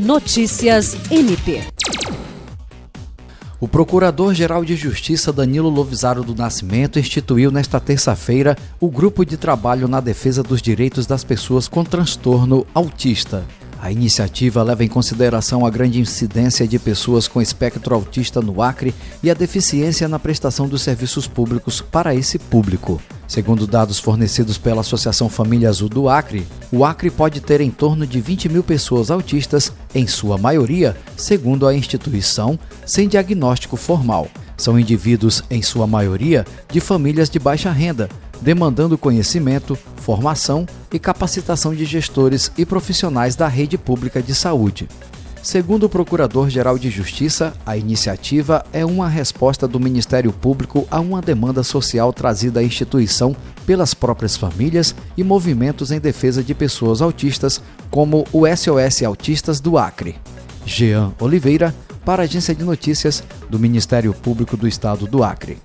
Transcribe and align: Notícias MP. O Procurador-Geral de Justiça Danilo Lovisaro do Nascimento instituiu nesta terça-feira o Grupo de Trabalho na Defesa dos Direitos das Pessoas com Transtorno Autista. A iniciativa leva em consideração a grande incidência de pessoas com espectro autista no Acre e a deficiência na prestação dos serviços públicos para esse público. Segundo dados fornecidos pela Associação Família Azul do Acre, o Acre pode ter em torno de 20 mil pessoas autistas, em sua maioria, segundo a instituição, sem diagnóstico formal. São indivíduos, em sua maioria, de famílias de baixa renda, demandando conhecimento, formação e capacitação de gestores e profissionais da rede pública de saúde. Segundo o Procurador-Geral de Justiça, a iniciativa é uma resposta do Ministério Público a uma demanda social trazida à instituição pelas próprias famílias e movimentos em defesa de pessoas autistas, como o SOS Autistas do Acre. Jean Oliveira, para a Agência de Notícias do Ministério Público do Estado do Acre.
Notícias 0.00 0.96
MP. 1.10 1.60
O 3.60 3.68
Procurador-Geral 3.68 4.64
de 4.64 4.74
Justiça 4.74 5.30
Danilo 5.30 5.68
Lovisaro 5.68 6.24
do 6.24 6.34
Nascimento 6.34 6.98
instituiu 6.98 7.50
nesta 7.50 7.78
terça-feira 7.78 8.56
o 8.80 8.90
Grupo 8.90 9.26
de 9.26 9.36
Trabalho 9.36 9.86
na 9.86 10.00
Defesa 10.00 10.42
dos 10.42 10.62
Direitos 10.62 11.06
das 11.06 11.22
Pessoas 11.22 11.68
com 11.68 11.84
Transtorno 11.84 12.66
Autista. 12.72 13.44
A 13.82 13.90
iniciativa 13.90 14.62
leva 14.62 14.84
em 14.84 14.88
consideração 14.88 15.64
a 15.64 15.70
grande 15.70 16.00
incidência 16.00 16.68
de 16.68 16.78
pessoas 16.78 17.26
com 17.26 17.40
espectro 17.40 17.94
autista 17.94 18.42
no 18.42 18.60
Acre 18.60 18.94
e 19.22 19.30
a 19.30 19.34
deficiência 19.34 20.06
na 20.06 20.18
prestação 20.18 20.68
dos 20.68 20.82
serviços 20.82 21.26
públicos 21.26 21.80
para 21.80 22.14
esse 22.14 22.38
público. 22.38 23.00
Segundo 23.26 23.66
dados 23.66 23.98
fornecidos 23.98 24.58
pela 24.58 24.82
Associação 24.82 25.30
Família 25.30 25.70
Azul 25.70 25.88
do 25.88 26.10
Acre, 26.10 26.46
o 26.70 26.84
Acre 26.84 27.10
pode 27.10 27.40
ter 27.40 27.62
em 27.62 27.70
torno 27.70 28.06
de 28.06 28.20
20 28.20 28.50
mil 28.50 28.62
pessoas 28.62 29.10
autistas, 29.10 29.72
em 29.94 30.06
sua 30.06 30.36
maioria, 30.36 30.94
segundo 31.16 31.66
a 31.66 31.74
instituição, 31.74 32.58
sem 32.84 33.08
diagnóstico 33.08 33.78
formal. 33.78 34.28
São 34.58 34.78
indivíduos, 34.78 35.42
em 35.48 35.62
sua 35.62 35.86
maioria, 35.86 36.44
de 36.70 36.80
famílias 36.80 37.30
de 37.30 37.38
baixa 37.38 37.70
renda, 37.70 38.10
demandando 38.40 38.98
conhecimento, 38.98 39.76
formação 39.96 40.66
e 40.92 40.98
capacitação 40.98 41.74
de 41.74 41.84
gestores 41.84 42.50
e 42.56 42.64
profissionais 42.64 43.36
da 43.36 43.48
rede 43.48 43.76
pública 43.76 44.22
de 44.22 44.34
saúde. 44.34 44.88
Segundo 45.42 45.84
o 45.84 45.88
Procurador-Geral 45.88 46.78
de 46.78 46.90
Justiça, 46.90 47.54
a 47.64 47.74
iniciativa 47.74 48.62
é 48.74 48.84
uma 48.84 49.08
resposta 49.08 49.66
do 49.66 49.80
Ministério 49.80 50.32
Público 50.32 50.86
a 50.90 51.00
uma 51.00 51.22
demanda 51.22 51.62
social 51.62 52.12
trazida 52.12 52.60
à 52.60 52.62
instituição 52.62 53.34
pelas 53.64 53.94
próprias 53.94 54.36
famílias 54.36 54.94
e 55.16 55.24
movimentos 55.24 55.90
em 55.90 55.98
defesa 55.98 56.44
de 56.44 56.54
pessoas 56.54 57.00
autistas, 57.00 57.62
como 57.90 58.26
o 58.32 58.42
SOS 58.46 59.02
Autistas 59.02 59.60
do 59.60 59.78
Acre. 59.78 60.16
Jean 60.66 61.12
Oliveira, 61.18 61.74
para 62.04 62.22
a 62.22 62.24
Agência 62.24 62.54
de 62.54 62.62
Notícias 62.62 63.24
do 63.48 63.58
Ministério 63.58 64.12
Público 64.12 64.58
do 64.58 64.68
Estado 64.68 65.06
do 65.06 65.24
Acre. 65.24 65.56